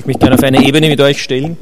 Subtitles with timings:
[0.00, 1.58] Möchte mich gerne auf eine Ebene mit euch stellen.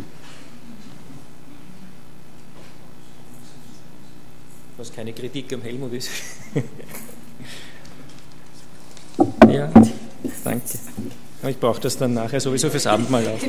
[4.76, 6.08] Was keine Kritik am Helmut ist.
[9.48, 9.72] ja,
[10.44, 10.62] danke.
[11.48, 13.40] Ich brauche das dann nachher sowieso fürs Abendmahl auch.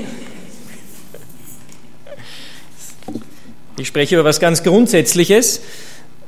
[3.77, 5.61] Ich spreche über was ganz Grundsätzliches.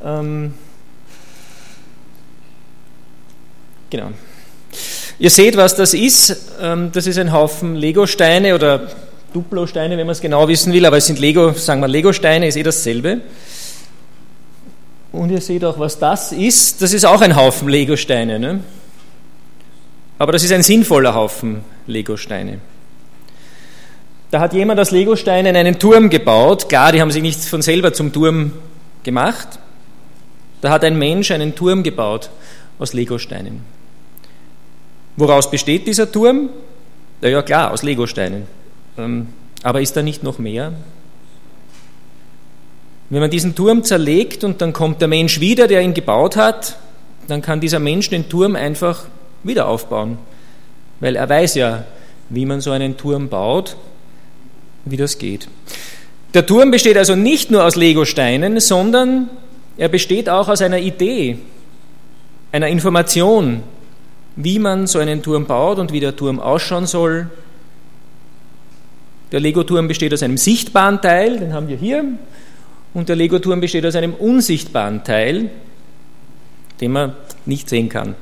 [0.04, 0.54] Ähm,
[3.90, 4.12] genau.
[5.22, 6.36] Ihr seht, was das ist.
[6.60, 8.88] Ähm, das ist ein Haufen Lego-Steine oder
[9.34, 12.56] Duplo-Steine, wenn man es genau wissen will, aber es sind Lego, sagen wir Lego-Steine, ist
[12.56, 13.22] eh dasselbe.
[15.12, 16.82] Und ihr seht auch, was das ist.
[16.82, 18.40] Das ist auch ein Haufen Lego-Steine.
[18.40, 18.62] Ne?
[20.18, 22.58] Aber das ist ein sinnvoller Haufen Lego-Steine.
[24.32, 26.68] Da hat jemand aus Legosteinen einen Turm gebaut.
[26.68, 28.54] Klar, die haben sich nicht von selber zum Turm
[29.04, 29.60] gemacht.
[30.62, 32.32] Da hat ein Mensch einen Turm gebaut
[32.80, 33.81] aus Legosteinen.
[35.18, 36.50] Woraus besteht dieser Turm?
[37.22, 38.48] Na ja, klar, aus Legosteinen.
[38.98, 39.28] Ähm,
[39.64, 40.74] aber ist da nicht noch mehr?
[43.10, 46.78] Wenn man diesen Turm zerlegt und dann kommt der Mensch wieder, der ihn gebaut hat,
[47.28, 49.06] dann kann dieser Mensch den Turm einfach
[49.44, 50.18] wieder aufbauen.
[51.00, 51.86] Weil er weiß ja,
[52.30, 53.76] wie man so einen Turm baut
[54.86, 55.48] wie das geht.
[56.34, 59.30] Der Turm besteht also nicht nur aus Legosteinen, sondern
[59.78, 61.38] er besteht auch aus einer Idee,
[62.52, 63.64] einer Information,
[64.36, 67.30] wie man so einen Turm baut und wie der Turm ausschauen soll.
[69.32, 72.04] Der Legoturm besteht aus einem sichtbaren Teil, den haben wir hier,
[72.94, 75.50] und der Legoturm besteht aus einem unsichtbaren Teil,
[76.82, 77.16] den man
[77.46, 78.16] nicht sehen kann.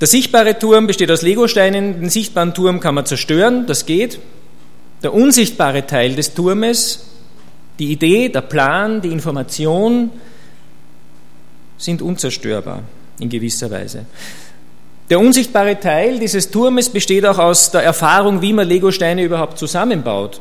[0.00, 4.18] Der sichtbare Turm besteht aus Legosteinen, den sichtbaren Turm kann man zerstören, das geht,
[5.02, 7.08] der unsichtbare Teil des Turmes,
[7.78, 10.10] die Idee, der Plan, die Information
[11.76, 12.82] sind unzerstörbar
[13.20, 14.06] in gewisser Weise.
[15.10, 20.40] Der unsichtbare Teil dieses Turmes besteht auch aus der Erfahrung, wie man Legosteine überhaupt zusammenbaut.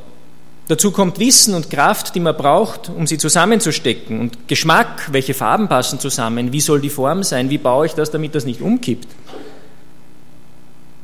[0.67, 4.19] Dazu kommt Wissen und Kraft, die man braucht, um sie zusammenzustecken.
[4.19, 8.11] Und Geschmack, welche Farben passen zusammen, wie soll die Form sein, wie baue ich das,
[8.11, 9.07] damit das nicht umkippt.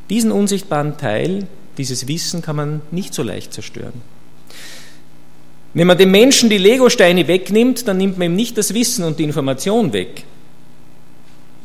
[0.09, 4.01] Diesen unsichtbaren Teil dieses Wissen kann man nicht so leicht zerstören.
[5.73, 9.17] Wenn man dem Menschen die Legosteine wegnimmt, dann nimmt man ihm nicht das Wissen und
[9.17, 10.25] die Information weg.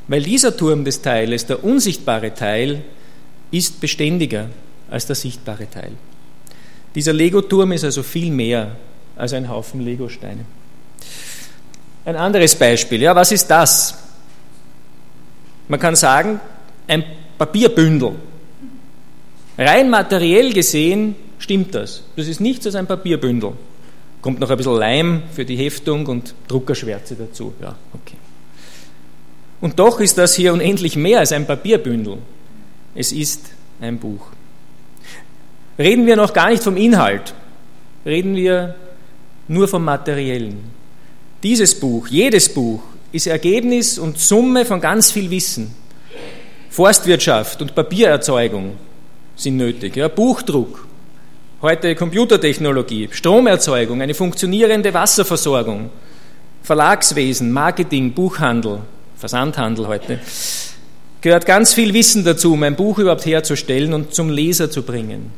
[0.08, 2.82] Weil dieser Turm des Teiles, der unsichtbare Teil,
[3.50, 4.46] ist beständiger
[4.90, 5.92] als der sichtbare Teil.
[6.94, 8.76] Dieser Lego-Turm ist also viel mehr
[9.16, 10.44] als ein Haufen Legosteine.
[12.04, 13.98] Ein anderes Beispiel, ja, was ist das?
[15.68, 16.40] Man kann sagen,
[16.86, 17.04] ein
[17.36, 18.12] Papierbündel.
[19.58, 22.02] Rein materiell gesehen stimmt das.
[22.16, 23.52] Das ist nichts als ein Papierbündel.
[24.22, 27.52] Kommt noch ein bisschen Leim für die Heftung und Druckerschwärze dazu.
[27.60, 28.16] Ja, okay.
[29.60, 32.18] Und doch ist das hier unendlich mehr als ein Papierbündel.
[32.94, 33.46] Es ist
[33.80, 34.26] ein Buch.
[35.78, 37.34] Reden wir noch gar nicht vom Inhalt,
[38.04, 38.74] reden wir
[39.46, 40.58] nur vom Materiellen.
[41.42, 42.82] Dieses Buch, jedes Buch,
[43.12, 45.74] ist Ergebnis und Summe von ganz viel Wissen.
[46.70, 48.76] Forstwirtschaft und Papiererzeugung,
[49.36, 49.96] sind nötig.
[49.96, 50.86] Ja, Buchdruck,
[51.62, 55.90] heute Computertechnologie, Stromerzeugung, eine funktionierende Wasserversorgung,
[56.62, 58.80] Verlagswesen, Marketing, Buchhandel,
[59.18, 60.18] Versandhandel heute.
[61.20, 65.30] Gehört ganz viel Wissen dazu, um ein Buch überhaupt herzustellen und zum Leser zu bringen.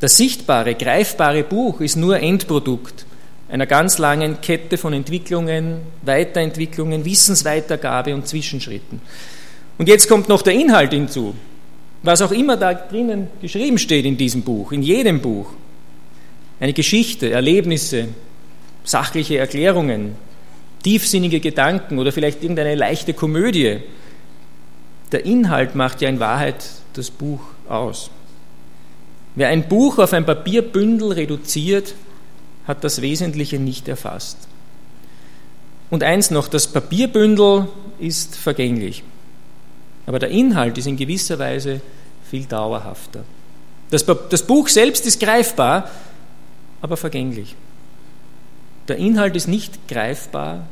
[0.00, 3.06] Das sichtbare, greifbare Buch ist nur Endprodukt
[3.48, 9.00] einer ganz langen Kette von Entwicklungen, Weiterentwicklungen, Wissensweitergabe und Zwischenschritten.
[9.78, 11.34] Und jetzt kommt noch der Inhalt hinzu
[12.04, 15.48] was auch immer da drinnen geschrieben steht in diesem Buch, in jedem Buch.
[16.60, 18.08] Eine Geschichte, Erlebnisse,
[18.84, 20.14] sachliche Erklärungen,
[20.84, 23.80] tiefsinnige Gedanken oder vielleicht irgendeine leichte Komödie.
[25.10, 28.10] Der Inhalt macht ja in Wahrheit das Buch aus.
[29.34, 31.94] Wer ein Buch auf ein Papierbündel reduziert,
[32.66, 34.38] hat das Wesentliche nicht erfasst.
[35.90, 37.68] Und eins noch, das Papierbündel
[37.98, 39.02] ist vergänglich.
[40.06, 41.80] Aber der Inhalt ist in gewisser Weise
[42.30, 43.24] viel dauerhafter.
[43.90, 45.90] Das, das Buch selbst ist greifbar,
[46.80, 47.54] aber vergänglich.
[48.88, 50.66] Der Inhalt ist nicht greifbar,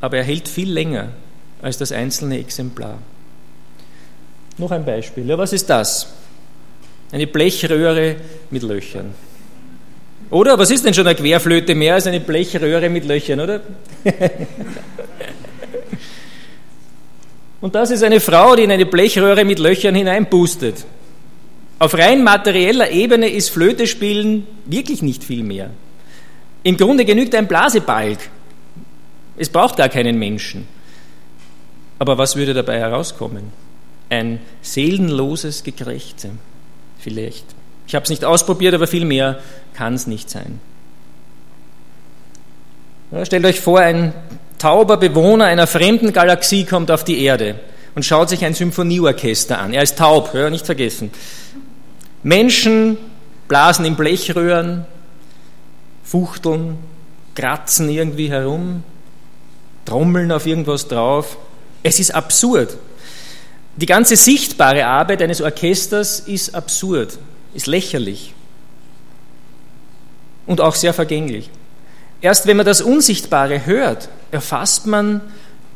[0.00, 1.08] aber er hält viel länger
[1.62, 2.98] als das einzelne Exemplar.
[4.58, 5.26] Noch ein Beispiel.
[5.26, 6.12] Ja, was ist das?
[7.12, 8.16] Eine Blechröhre
[8.50, 9.14] mit Löchern.
[10.30, 13.60] Oder was ist denn schon eine Querflöte mehr als eine Blechröhre mit Löchern, oder?
[17.60, 20.84] Und das ist eine Frau, die in eine Blechröhre mit Löchern hineinpustet.
[21.78, 25.70] Auf rein materieller Ebene ist Flötespielen wirklich nicht viel mehr.
[26.66, 28.18] Im Grunde genügt ein Blasebalg.
[29.36, 30.66] Es braucht gar keinen Menschen.
[32.00, 33.52] Aber was würde dabei herauskommen?
[34.10, 36.30] Ein seelenloses Gekrächze.
[36.98, 37.44] vielleicht.
[37.86, 39.38] Ich habe es nicht ausprobiert, aber viel mehr
[39.74, 40.58] kann es nicht sein.
[43.12, 44.12] Ja, stellt euch vor, ein
[44.58, 47.60] tauber Bewohner einer fremden Galaxie kommt auf die Erde
[47.94, 49.72] und schaut sich ein Symphonieorchester an.
[49.72, 51.12] Er ist taub, ja, nicht vergessen.
[52.24, 52.96] Menschen
[53.46, 54.84] blasen in Blechröhren,
[56.06, 56.78] fuchteln,
[57.34, 58.84] kratzen irgendwie herum,
[59.84, 61.36] trommeln auf irgendwas drauf.
[61.82, 62.76] Es ist absurd.
[63.76, 67.18] Die ganze sichtbare Arbeit eines Orchesters ist absurd,
[67.52, 68.32] ist lächerlich
[70.46, 71.50] und auch sehr vergänglich.
[72.20, 75.20] Erst wenn man das Unsichtbare hört, erfasst man,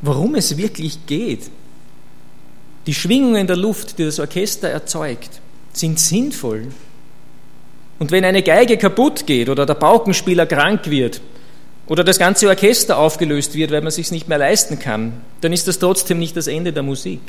[0.01, 1.51] worum es wirklich geht.
[2.87, 5.41] Die Schwingungen der Luft, die das Orchester erzeugt,
[5.73, 6.69] sind sinnvoll.
[8.01, 11.21] Und wenn eine Geige kaputt geht oder der Paukenspieler krank wird
[11.87, 15.53] oder das ganze Orchester aufgelöst wird, weil man es sich nicht mehr leisten kann, dann
[15.53, 17.21] ist das trotzdem nicht das Ende der Musik.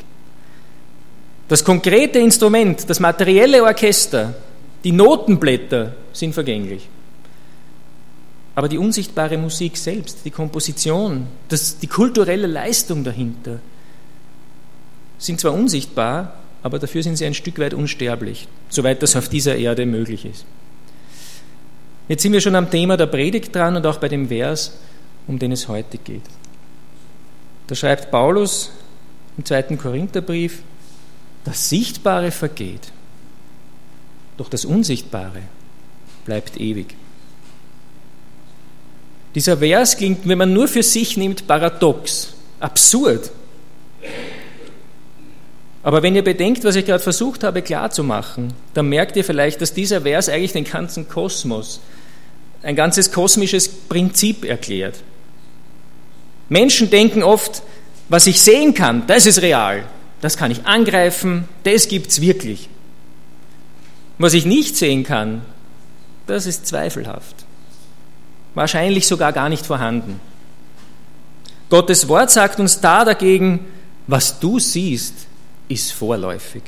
[1.48, 4.34] Das konkrete Instrument, das materielle Orchester,
[4.82, 6.88] die Notenblätter sind vergänglich.
[8.54, 13.58] Aber die unsichtbare Musik selbst, die Komposition, das, die kulturelle Leistung dahinter,
[15.18, 19.56] sind zwar unsichtbar, aber dafür sind sie ein Stück weit unsterblich, soweit das auf dieser
[19.56, 20.46] Erde möglich ist.
[22.12, 24.72] Jetzt sind wir schon am Thema der Predigt dran und auch bei dem Vers,
[25.26, 26.20] um den es heute geht.
[27.68, 28.70] Da schreibt Paulus
[29.38, 30.58] im zweiten Korintherbrief,
[31.46, 32.92] das Sichtbare vergeht,
[34.36, 35.40] doch das Unsichtbare
[36.26, 36.94] bleibt ewig.
[39.34, 43.30] Dieser Vers klingt, wenn man nur für sich nimmt, paradox, absurd.
[45.82, 49.72] Aber wenn ihr bedenkt, was ich gerade versucht habe klarzumachen, dann merkt ihr vielleicht, dass
[49.72, 51.80] dieser Vers eigentlich den ganzen Kosmos,
[52.62, 55.02] ein ganzes kosmisches Prinzip erklärt.
[56.48, 57.62] Menschen denken oft,
[58.08, 59.84] was ich sehen kann, das ist real,
[60.20, 62.68] das kann ich angreifen, das gibt es wirklich.
[64.18, 65.42] Was ich nicht sehen kann,
[66.26, 67.34] das ist zweifelhaft.
[68.54, 70.20] Wahrscheinlich sogar gar nicht vorhanden.
[71.70, 73.60] Gottes Wort sagt uns da dagegen,
[74.06, 75.14] was du siehst,
[75.68, 76.62] ist vorläufig.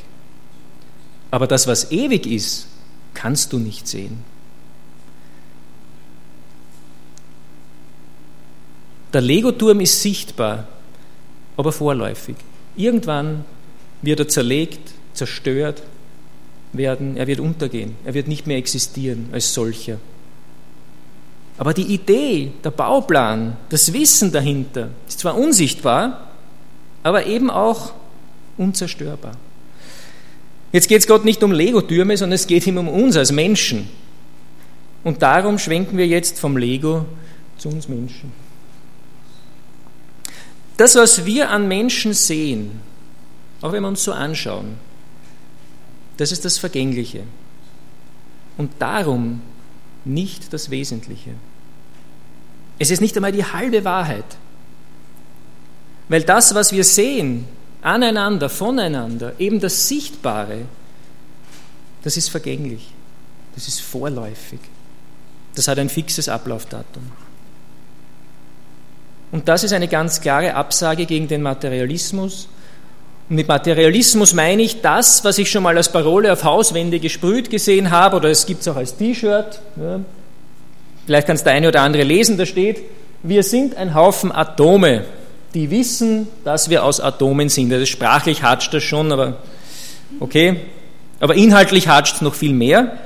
[1.30, 2.66] Aber das, was ewig ist,
[3.12, 4.24] kannst du nicht sehen.
[9.14, 10.66] Der Legoturm ist sichtbar,
[11.56, 12.34] aber vorläufig.
[12.76, 13.44] Irgendwann
[14.02, 15.82] wird er zerlegt, zerstört
[16.72, 19.98] werden, er wird untergehen, er wird nicht mehr existieren als solcher.
[21.56, 26.32] Aber die Idee, der Bauplan, das Wissen dahinter ist zwar unsichtbar,
[27.04, 27.92] aber eben auch
[28.58, 29.36] unzerstörbar.
[30.72, 33.88] Jetzt geht es Gott nicht um Lego-Türme, sondern es geht ihm um uns als Menschen.
[35.04, 37.04] Und darum schwenken wir jetzt vom Lego
[37.58, 38.43] zu uns Menschen.
[40.76, 42.80] Das, was wir an Menschen sehen,
[43.60, 44.76] auch wenn wir uns so anschauen,
[46.16, 47.22] das ist das Vergängliche.
[48.56, 49.42] Und darum
[50.04, 51.30] nicht das Wesentliche.
[52.78, 54.24] Es ist nicht einmal die halbe Wahrheit.
[56.08, 57.46] Weil das, was wir sehen,
[57.82, 60.62] aneinander, voneinander, eben das Sichtbare,
[62.02, 62.92] das ist vergänglich,
[63.54, 64.60] das ist vorläufig,
[65.54, 67.04] das hat ein fixes Ablaufdatum.
[69.34, 72.48] Und das ist eine ganz klare Absage gegen den Materialismus.
[73.28, 77.50] Und mit Materialismus meine ich das, was ich schon mal als Parole auf Hauswände gesprüht
[77.50, 79.60] gesehen habe, oder es gibt es auch als T-Shirt.
[79.76, 80.00] Ja.
[81.04, 82.82] Vielleicht kann es der eine oder andere lesen, da steht,
[83.22, 85.04] wir sind ein Haufen Atome
[85.54, 87.72] die wissen, dass wir aus Atomen sind.
[87.72, 89.38] Also sprachlich hatscht das schon, aber
[90.20, 90.56] okay.
[91.20, 92.98] Aber inhaltlich hatscht es noch viel mehr.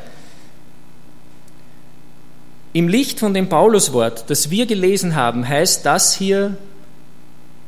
[2.79, 6.57] Im Licht von dem Pauluswort, das wir gelesen haben, heißt das hier,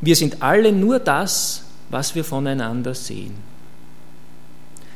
[0.00, 3.34] wir sind alle nur das, was wir voneinander sehen.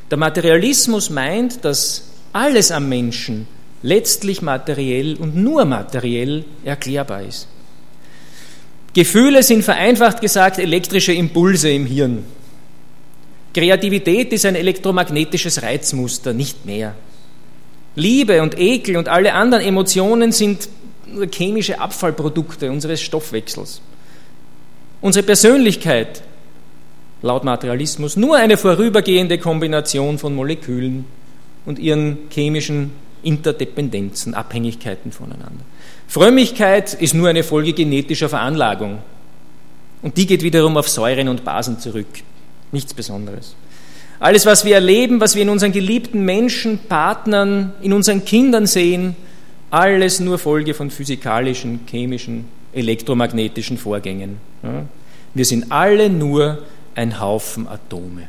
[0.09, 3.45] Der Materialismus meint, dass alles am Menschen
[3.81, 7.49] letztlich materiell und nur materiell erklärbar ist.
[8.93, 12.23] Gefühle sind vereinfacht gesagt elektrische Impulse im Hirn.
[13.53, 16.95] Kreativität ist ein elektromagnetisches Reizmuster, nicht mehr.
[17.95, 20.69] Liebe und Ekel und alle anderen Emotionen sind
[21.31, 23.81] chemische Abfallprodukte unseres Stoffwechsels.
[25.01, 26.21] Unsere Persönlichkeit,
[27.21, 31.05] laut Materialismus, nur eine vorübergehende Kombination von Molekülen
[31.65, 32.91] und ihren chemischen
[33.23, 35.63] Interdependenzen, Abhängigkeiten voneinander.
[36.07, 38.99] Frömmigkeit ist nur eine Folge genetischer Veranlagung.
[40.01, 42.07] Und die geht wiederum auf Säuren und Basen zurück.
[42.71, 43.55] Nichts Besonderes.
[44.19, 49.15] Alles, was wir erleben, was wir in unseren geliebten Menschen, Partnern, in unseren Kindern sehen,
[49.69, 54.37] alles nur Folge von physikalischen, chemischen, elektromagnetischen Vorgängen.
[55.33, 56.59] Wir sind alle nur
[56.95, 58.27] ein Haufen Atome.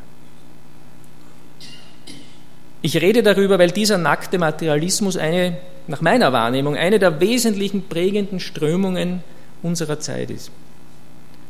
[2.83, 8.41] Ich rede darüber, weil dieser nackte Materialismus eine, nach meiner Wahrnehmung, eine der wesentlichen prägenden
[8.41, 9.23] Strömungen
[9.63, 10.51] unserer Zeit ist.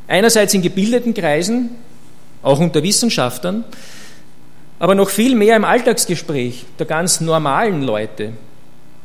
[0.09, 1.71] Einerseits in gebildeten Kreisen,
[2.43, 3.65] auch unter Wissenschaftlern,
[4.79, 8.33] aber noch viel mehr im Alltagsgespräch der ganz normalen Leute.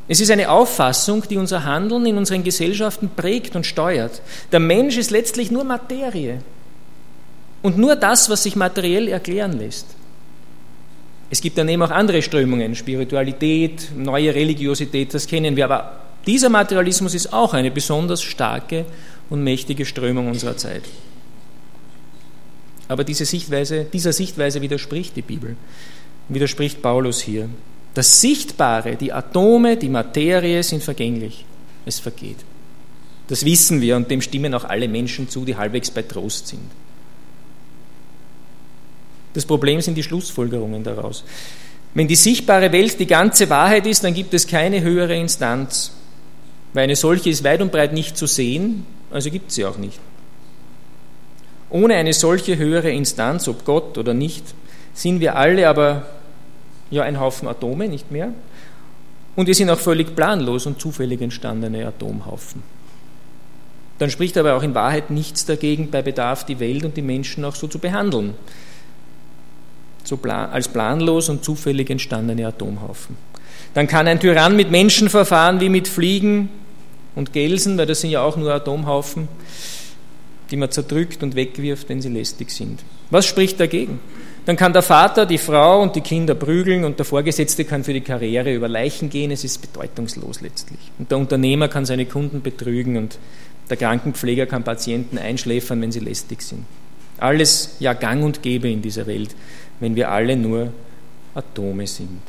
[0.08, 4.22] Es ist eine Auffassung, die unser Handeln in unseren Gesellschaften prägt und steuert.
[4.52, 6.40] Der Mensch ist letztlich nur Materie
[7.62, 9.88] und nur das, was sich materiell erklären lässt.
[11.30, 17.14] Es gibt daneben auch andere Strömungen, Spiritualität, neue Religiosität, das kennen wir, aber dieser Materialismus
[17.14, 18.86] ist auch eine besonders starke
[19.30, 20.84] und mächtige Strömung unserer Zeit.
[22.92, 25.56] Aber diese Sichtweise, dieser Sichtweise widerspricht die Bibel,
[26.28, 27.48] widerspricht Paulus hier.
[27.94, 31.46] Das Sichtbare, die Atome, die Materie sind vergänglich.
[31.86, 32.36] Es vergeht.
[33.30, 36.70] Das wissen wir und dem stimmen auch alle Menschen zu, die halbwegs bei Trost sind.
[39.36, 41.24] Das Problem sind die Schlussfolgerungen daraus.
[41.94, 45.94] Wenn die sichtbare Welt die ganze Wahrheit ist, dann gibt es keine höhere Instanz,
[46.74, 49.78] weil eine solche ist weit und breit nicht zu sehen, also gibt es sie auch
[49.78, 49.98] nicht.
[51.72, 54.44] Ohne eine solche höhere Instanz, ob Gott oder nicht,
[54.94, 56.06] sind wir alle aber
[56.90, 58.34] ja ein Haufen Atome, nicht mehr.
[59.36, 62.62] Und wir sind auch völlig planlos und zufällig entstandene Atomhaufen.
[64.00, 67.46] Dann spricht aber auch in Wahrheit nichts dagegen, bei Bedarf die Welt und die Menschen
[67.46, 68.34] auch so zu behandeln
[70.12, 73.16] so als planlos und zufällig entstandene Atomhaufen.
[73.74, 76.50] Dann kann ein Tyrann mit Menschen verfahren wie mit Fliegen
[77.16, 79.28] und Gelsen, weil das sind ja auch nur Atomhaufen,
[80.52, 82.82] die man zerdrückt und wegwirft, wenn sie lästig sind.
[83.10, 84.00] Was spricht dagegen?
[84.46, 87.94] Dann kann der Vater die Frau und die Kinder prügeln und der Vorgesetzte kann für
[87.94, 89.32] die Karriere über Leichen gehen.
[89.32, 90.80] Es ist bedeutungslos letztlich.
[90.98, 93.18] Und der Unternehmer kann seine Kunden betrügen und
[93.70, 96.66] der Krankenpfleger kann Patienten einschläfern, wenn sie lästig sind.
[97.20, 99.36] Alles ja gang und gäbe in dieser Welt
[99.82, 100.72] wenn wir alle nur
[101.36, 102.22] Atome sind.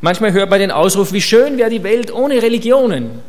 [0.00, 3.20] Manchmal hört man den Ausruf, wie schön wäre die Welt ohne Religionen.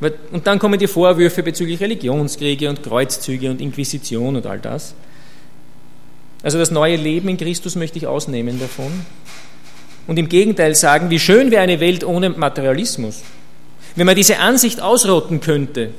[0.00, 4.94] Und dann kommen die Vorwürfe bezüglich Religionskriege und Kreuzzüge und Inquisition und all das.
[6.42, 8.92] Also das neue Leben in Christus möchte ich ausnehmen davon.
[10.06, 13.22] Und im Gegenteil sagen, wie schön wäre eine Welt ohne Materialismus.
[13.96, 15.90] Wenn man diese Ansicht ausrotten könnte,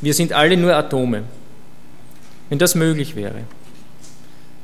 [0.00, 1.24] wir sind alle nur Atome.
[2.48, 3.42] Wenn das möglich wäre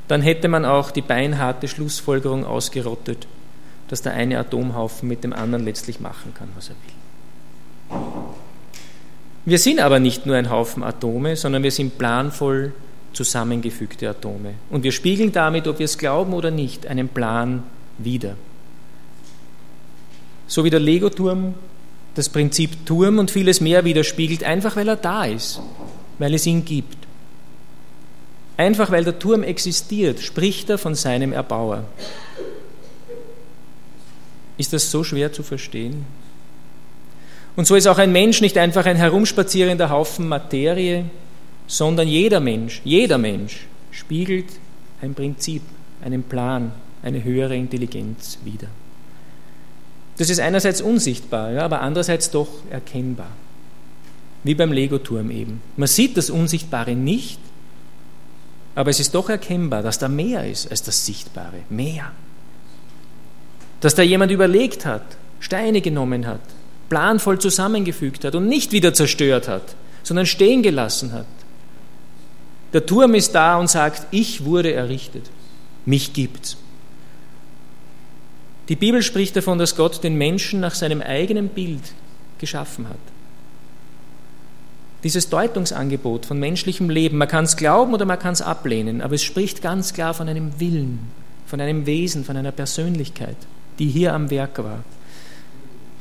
[0.07, 3.27] dann hätte man auch die beinharte Schlussfolgerung ausgerottet,
[3.89, 7.97] dass der eine Atomhaufen mit dem anderen letztlich machen kann, was er will.
[9.47, 12.73] Wir sind aber nicht nur ein Haufen Atome, sondern wir sind planvoll
[13.13, 14.55] zusammengefügte Atome.
[14.69, 17.63] Und wir spiegeln damit, ob wir es glauben oder nicht, einen Plan
[17.97, 18.35] wider.
[20.47, 21.53] So wie der Legoturm
[22.15, 25.61] das Prinzip Turm und vieles mehr widerspiegelt, einfach weil er da ist,
[26.19, 26.97] weil es ihn gibt.
[28.57, 31.85] Einfach weil der Turm existiert, spricht er von seinem Erbauer.
[34.57, 36.05] Ist das so schwer zu verstehen?
[37.57, 41.05] Und so ist auch ein Mensch nicht einfach ein herumspazierender Haufen Materie,
[41.65, 44.45] sondern jeder Mensch, jeder Mensch spiegelt
[45.01, 45.63] ein Prinzip,
[46.05, 46.71] einen Plan,
[47.01, 48.67] eine höhere Intelligenz wider.
[50.17, 53.31] Das ist einerseits unsichtbar, ja, aber andererseits doch erkennbar.
[54.43, 55.61] Wie beim Lego-Turm eben.
[55.77, 57.39] Man sieht das Unsichtbare nicht,
[58.75, 61.61] aber es ist doch erkennbar, dass da mehr ist als das Sichtbare.
[61.71, 62.11] Mehr.
[63.81, 66.41] Dass da jemand überlegt hat, Steine genommen hat,
[66.89, 71.25] planvoll zusammengefügt hat und nicht wieder zerstört hat, sondern stehen gelassen hat.
[72.73, 75.29] Der Turm ist da und sagt, ich wurde errichtet,
[75.85, 76.57] mich gibt's.
[78.69, 81.81] Die Bibel spricht davon, dass Gott den Menschen nach seinem eigenen Bild
[82.39, 82.99] geschaffen hat
[85.03, 87.17] dieses Deutungsangebot von menschlichem Leben.
[87.17, 90.27] Man kann es glauben oder man kann es ablehnen, aber es spricht ganz klar von
[90.27, 90.99] einem Willen,
[91.45, 93.37] von einem Wesen, von einer Persönlichkeit,
[93.79, 94.83] die hier am Werk war.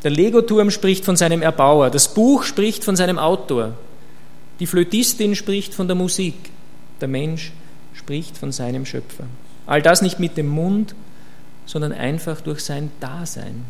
[0.06, 3.72] Der Legoturm spricht von seinem Erbauer, das Buch spricht von seinem Autor,
[4.60, 6.36] die Flötistin spricht von der Musik,
[7.00, 7.50] der Mensch
[7.92, 9.24] spricht von seinem Schöpfer.
[9.66, 10.94] All das nicht mit dem Mund,
[11.66, 13.64] sondern einfach durch sein Dasein,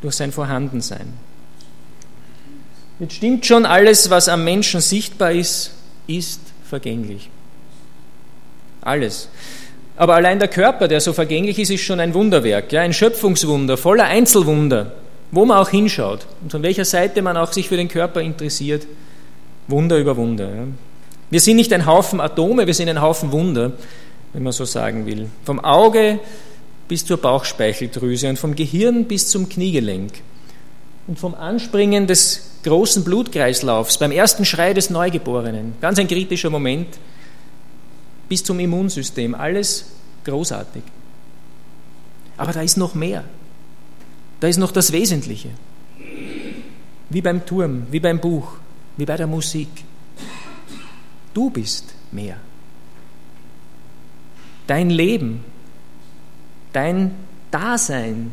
[0.00, 1.12] durch sein Vorhandensein.
[3.00, 5.72] Jetzt stimmt schon, alles, was am Menschen sichtbar ist,
[6.06, 7.30] ist vergänglich.
[8.80, 9.28] Alles.
[9.96, 13.76] Aber allein der Körper, der so vergänglich ist, ist schon ein Wunderwerk, ja, ein Schöpfungswunder,
[13.76, 14.92] voller Einzelwunder,
[15.30, 18.86] wo man auch hinschaut und von welcher Seite man auch sich für den Körper interessiert.
[19.66, 20.50] Wunder über Wunder.
[21.30, 23.72] Wir sind nicht ein Haufen Atome, wir sind ein Haufen Wunder,
[24.32, 25.28] wenn man so sagen will.
[25.44, 26.20] Vom Auge
[26.88, 30.12] bis zur Bauchspeicheldrüse und vom Gehirn bis zum Kniegelenk.
[31.06, 36.88] Und vom Anspringen des großen Blutkreislaufs, beim ersten Schrei des Neugeborenen, ganz ein kritischer Moment,
[38.28, 39.86] bis zum Immunsystem, alles
[40.24, 40.82] großartig.
[42.36, 43.24] Aber da ist noch mehr.
[44.40, 45.50] Da ist noch das Wesentliche.
[47.10, 48.52] Wie beim Turm, wie beim Buch,
[48.96, 49.68] wie bei der Musik.
[51.34, 52.36] Du bist mehr.
[54.66, 55.44] Dein Leben,
[56.72, 57.14] dein
[57.50, 58.32] Dasein,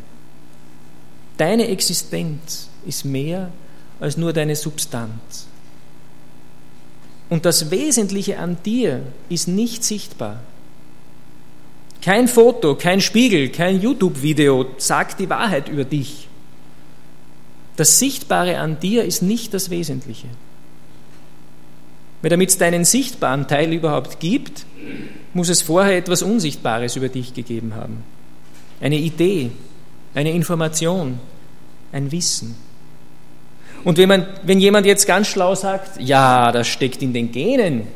[1.37, 3.51] deine Existenz ist mehr
[3.99, 5.47] als nur deine Substanz.
[7.29, 10.41] Und das Wesentliche an dir ist nicht sichtbar.
[12.05, 16.27] Kein Foto, kein Spiegel, kein YouTube-Video sagt die Wahrheit über dich.
[17.77, 20.27] Das Sichtbare an dir ist nicht das Wesentliche.
[22.21, 24.67] Weil damit es deinen sichtbaren Teil überhaupt gibt,
[25.33, 28.03] muss es vorher etwas Unsichtbares über dich gegeben haben.
[28.79, 29.49] Eine Idee,
[30.13, 31.17] eine Information,
[31.91, 32.53] ein Wissen.
[33.83, 37.87] Und wenn, man, wenn jemand jetzt ganz schlau sagt, ja, das steckt in den Genen,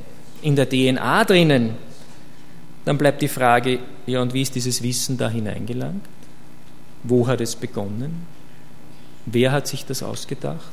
[0.41, 1.75] in der DNA drinnen,
[2.85, 3.77] dann bleibt die Frage,
[4.09, 6.03] ja, und wie ist dieses Wissen da hineingelangt?
[7.03, 8.25] Wo hat es begonnen?
[9.25, 10.71] Wer hat sich das ausgedacht?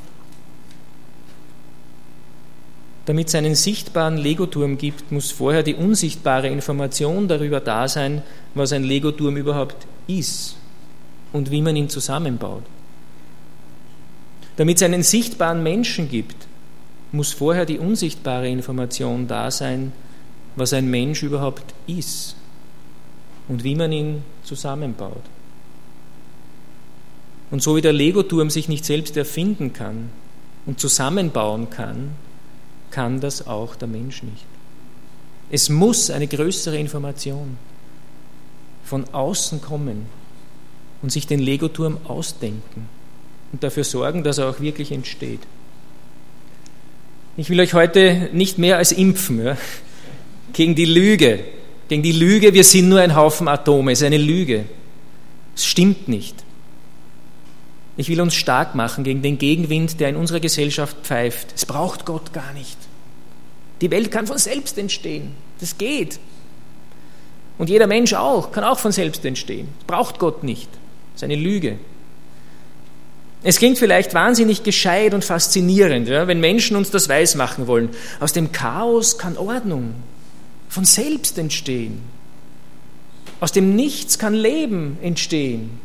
[3.05, 8.73] Damit es einen sichtbaren Legoturm gibt, muss vorher die unsichtbare Information darüber da sein, was
[8.73, 10.57] ein Legoturm überhaupt ist
[11.31, 12.63] und wie man ihn zusammenbaut.
[14.57, 16.47] Damit es einen sichtbaren Menschen gibt,
[17.11, 19.93] muss vorher die unsichtbare Information da sein,
[20.55, 22.35] was ein Mensch überhaupt ist
[23.47, 25.23] und wie man ihn zusammenbaut.
[27.49, 30.09] Und so wie der Legoturm sich nicht selbst erfinden kann
[30.65, 32.11] und zusammenbauen kann,
[32.91, 34.45] kann das auch der Mensch nicht.
[35.49, 37.57] Es muss eine größere Information
[38.83, 40.07] von außen kommen
[41.01, 42.89] und sich den Legoturm ausdenken
[43.51, 45.39] und dafür sorgen, dass er auch wirklich entsteht.
[47.37, 49.57] Ich will euch heute nicht mehr als impfen ja,
[50.53, 51.39] gegen die Lüge,
[51.87, 54.65] gegen die Lüge, wir sind nur ein Haufen Atome, ist eine Lüge.
[55.55, 56.35] Es stimmt nicht.
[57.95, 61.53] Ich will uns stark machen gegen den Gegenwind, der in unserer Gesellschaft pfeift.
[61.55, 62.77] Es braucht Gott gar nicht.
[63.81, 65.31] Die Welt kann von selbst entstehen.
[65.59, 66.19] Das geht.
[67.57, 69.69] Und jeder Mensch auch, kann auch von selbst entstehen.
[69.87, 70.69] Braucht Gott nicht.
[71.13, 71.79] Das ist eine Lüge.
[73.43, 77.89] Es klingt vielleicht wahnsinnig gescheit und faszinierend, ja, wenn Menschen uns das weismachen wollen.
[78.19, 79.95] Aus dem Chaos kann Ordnung
[80.69, 82.01] von selbst entstehen.
[83.39, 85.79] Aus dem Nichts kann Leben entstehen.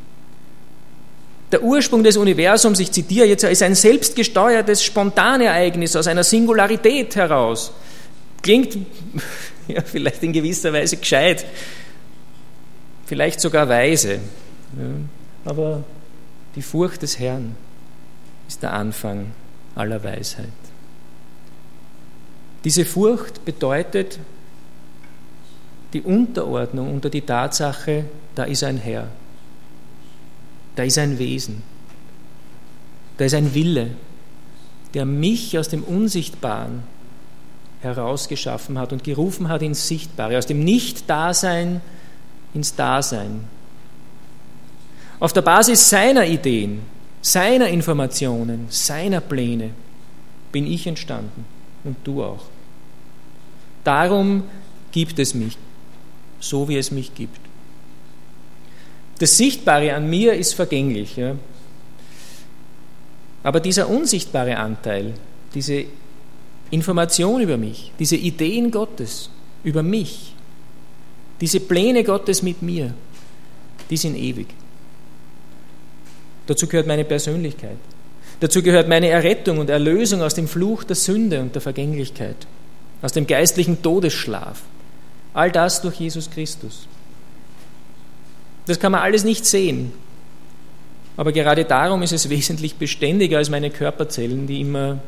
[1.52, 7.72] Der Ursprung des Universums, ich zitiere jetzt, ist ein selbstgesteuertes Spontanereignis aus einer Singularität heraus.
[8.40, 8.78] Klingt
[9.68, 11.44] ja, vielleicht in gewisser Weise gescheit,
[13.04, 14.14] vielleicht sogar weise.
[14.14, 14.94] Ja,
[15.44, 15.84] aber
[16.56, 17.54] die Furcht des Herrn
[18.48, 19.32] ist der Anfang
[19.74, 20.48] aller Weisheit.
[22.64, 24.18] Diese Furcht bedeutet
[25.92, 29.08] die Unterordnung unter die Tatsache, da ist ein Herr.
[30.74, 31.62] Da ist ein Wesen,
[33.18, 33.90] da ist ein Wille,
[34.94, 36.82] der mich aus dem Unsichtbaren
[37.82, 41.82] herausgeschaffen hat und gerufen hat ins Sichtbare, aus dem Nicht-Dasein
[42.54, 43.44] ins Dasein.
[45.20, 46.82] Auf der Basis seiner Ideen,
[47.20, 49.70] seiner Informationen, seiner Pläne
[50.52, 51.44] bin ich entstanden
[51.84, 52.44] und du auch.
[53.84, 54.44] Darum
[54.90, 55.56] gibt es mich,
[56.42, 57.38] so wie es mich gibt.
[59.18, 61.16] Das Sichtbare an mir ist vergänglich.
[61.16, 61.36] Ja.
[63.42, 65.14] Aber dieser unsichtbare Anteil,
[65.54, 65.84] diese
[66.70, 69.30] Information über mich, diese Ideen Gottes
[69.62, 70.34] über mich,
[71.40, 72.94] diese Pläne Gottes mit mir,
[73.90, 74.48] die sind ewig.
[76.46, 77.78] Dazu gehört meine Persönlichkeit.
[78.40, 82.36] Dazu gehört meine Errettung und Erlösung aus dem Fluch der Sünde und der Vergänglichkeit,
[83.02, 84.62] aus dem geistlichen Todesschlaf.
[85.34, 86.86] All das durch Jesus Christus.
[88.66, 89.92] Das kann man alles nicht sehen.
[91.16, 95.00] Aber gerade darum ist es wesentlich beständiger als meine Körperzellen, die immer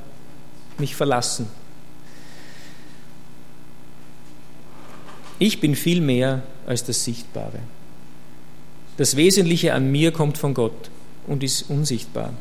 [0.79, 1.49] mich verlassen.
[5.39, 7.59] Ich bin viel mehr als das Sichtbare.
[8.97, 10.91] Das Wesentliche an mir kommt von Gott
[11.27, 12.33] und ist unsichtbar.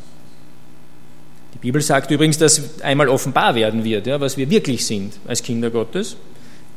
[1.55, 5.41] Die Bibel sagt übrigens, dass einmal offenbar werden wird, ja, was wir wirklich sind als
[5.41, 6.15] Kinder Gottes.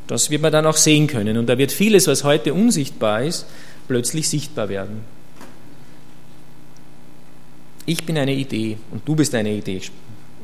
[0.07, 1.37] Das wird man dann auch sehen können.
[1.37, 3.47] Und da wird vieles, was heute unsichtbar ist,
[3.89, 5.01] plötzlich sichtbar werden.
[7.87, 9.81] Ich bin eine Idee und du bist eine Idee.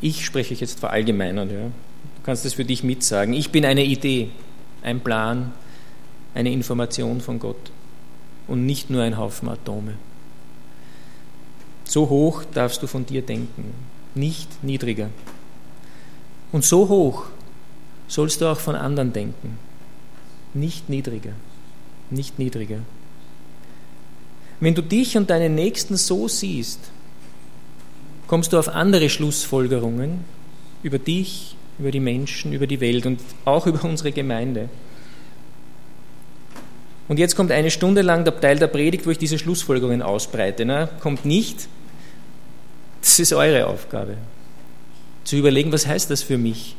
[0.00, 1.50] Ich spreche jetzt verallgemeinert.
[1.50, 1.58] Ja.
[1.58, 3.34] Du kannst das für dich mitsagen.
[3.34, 4.30] Ich bin eine Idee,
[4.82, 5.52] ein Plan,
[6.34, 7.70] eine Information von Gott
[8.46, 9.94] und nicht nur ein Haufen Atome.
[11.84, 13.74] So hoch darfst du von dir denken,
[14.14, 15.10] nicht niedriger.
[16.52, 17.26] Und so hoch
[18.12, 19.56] sollst du auch von anderen denken,
[20.52, 21.32] nicht niedriger,
[22.10, 22.80] nicht niedriger.
[24.60, 26.78] Wenn du dich und deinen Nächsten so siehst,
[28.26, 30.26] kommst du auf andere Schlussfolgerungen
[30.82, 34.68] über dich, über die Menschen, über die Welt und auch über unsere Gemeinde.
[37.08, 40.66] Und jetzt kommt eine Stunde lang der Teil der Predigt, wo ich diese Schlussfolgerungen ausbreite.
[40.66, 41.66] Na, kommt nicht.
[43.00, 44.18] Das ist eure Aufgabe.
[45.24, 46.76] Zu überlegen, was heißt das für mich?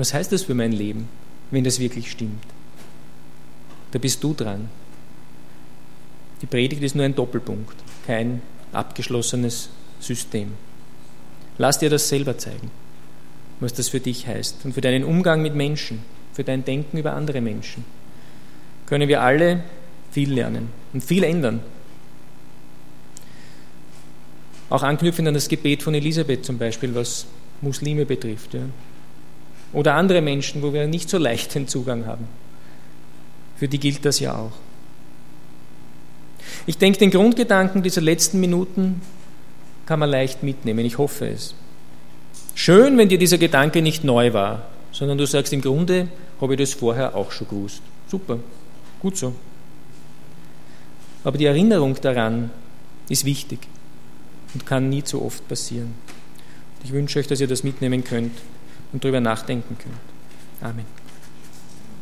[0.00, 1.10] Was heißt das für mein Leben,
[1.50, 2.42] wenn das wirklich stimmt?
[3.90, 4.70] Da bist du dran.
[6.40, 8.40] Die Predigt ist nur ein Doppelpunkt, kein
[8.72, 9.68] abgeschlossenes
[10.00, 10.52] System.
[11.58, 12.70] Lass dir das selber zeigen,
[13.60, 16.00] was das für dich heißt und für deinen Umgang mit Menschen,
[16.32, 17.84] für dein Denken über andere Menschen.
[18.86, 19.64] Können wir alle
[20.12, 21.60] viel lernen und viel ändern.
[24.70, 27.26] Auch anknüpfend an das Gebet von Elisabeth zum Beispiel, was
[27.60, 28.54] Muslime betrifft.
[28.54, 28.62] Ja.
[29.72, 32.26] Oder andere Menschen, wo wir nicht so leicht den Zugang haben.
[33.56, 34.52] Für die gilt das ja auch.
[36.66, 39.00] Ich denke, den Grundgedanken dieser letzten Minuten
[39.86, 40.84] kann man leicht mitnehmen.
[40.84, 41.54] Ich hoffe es.
[42.54, 46.08] Schön, wenn dir dieser Gedanke nicht neu war, sondern du sagst, im Grunde
[46.40, 47.82] habe ich das vorher auch schon gewusst.
[48.08, 48.38] Super,
[49.00, 49.34] gut so.
[51.22, 52.50] Aber die Erinnerung daran
[53.08, 53.60] ist wichtig
[54.54, 55.94] und kann nie zu oft passieren.
[56.82, 58.32] Ich wünsche euch, dass ihr das mitnehmen könnt
[58.92, 59.96] und darüber nachdenken könnt.
[60.62, 60.99] Amen.